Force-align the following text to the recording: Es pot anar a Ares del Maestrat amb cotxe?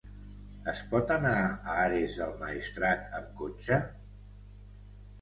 Es 0.71 0.79
pot 0.93 1.13
anar 1.17 1.35
a 1.43 1.77
Ares 1.83 2.17
del 2.23 2.35
Maestrat 2.41 3.15
amb 3.21 3.31
cotxe? 3.45 3.83